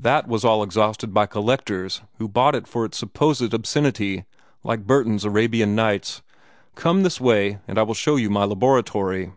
THAT 0.00 0.26
was 0.26 0.44
all 0.44 0.64
exhausted 0.64 1.14
by 1.14 1.26
collectors 1.26 2.02
who 2.16 2.26
bought 2.26 2.56
it 2.56 2.66
for 2.66 2.84
its 2.84 2.98
supposed 2.98 3.54
obscenity, 3.54 4.24
like 4.64 4.88
Burton's 4.88 5.24
'Arabian 5.24 5.76
Nights.' 5.76 6.20
Come 6.74 7.04
this 7.04 7.20
way, 7.20 7.60
and 7.68 7.78
I 7.78 7.84
will 7.84 7.94
show 7.94 8.16
you 8.16 8.28
my 8.28 8.42
laboratory." 8.44 9.30